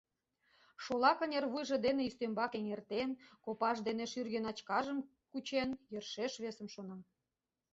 Шола 0.83 1.11
кынервуйжо 1.19 1.77
дене 1.85 2.01
ӱстембак 2.09 2.53
эҥертен, 2.59 3.09
копаж 3.43 3.77
дене 3.87 4.05
шӱргӧ 4.11 4.39
начкажым 4.45 4.99
кучен, 5.29 5.69
йӧршеш 5.91 6.33
весым 6.43 6.67
шона. 6.73 6.97